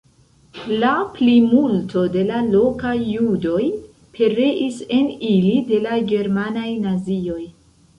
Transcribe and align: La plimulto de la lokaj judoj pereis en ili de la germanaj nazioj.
La 0.83 0.93
plimulto 1.17 2.05
de 2.15 2.25
la 2.31 2.41
lokaj 2.57 2.95
judoj 3.11 3.63
pereis 4.19 4.83
en 5.01 5.09
ili 5.37 5.57
de 5.73 5.85
la 5.89 6.05
germanaj 6.15 6.71
nazioj. 6.93 7.43